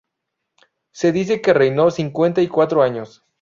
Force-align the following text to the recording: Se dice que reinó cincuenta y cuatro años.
Se 0.91 1.11
dice 1.11 1.41
que 1.41 1.53
reinó 1.53 1.91
cincuenta 1.91 2.41
y 2.41 2.47
cuatro 2.47 2.81
años. 2.81 3.23